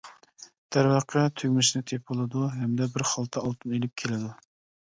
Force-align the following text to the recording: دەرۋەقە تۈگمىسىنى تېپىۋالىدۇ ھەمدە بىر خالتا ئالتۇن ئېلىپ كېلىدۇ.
دەرۋەقە 0.75 1.25
تۈگمىسىنى 1.41 1.85
تېپىۋالىدۇ 1.91 2.47
ھەمدە 2.57 2.89
بىر 2.97 3.07
خالتا 3.13 3.45
ئالتۇن 3.45 3.77
ئېلىپ 3.79 3.95
كېلىدۇ. 4.05 4.35